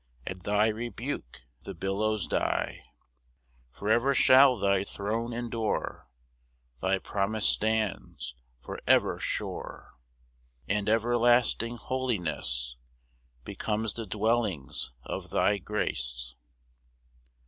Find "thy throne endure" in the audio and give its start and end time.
4.57-6.07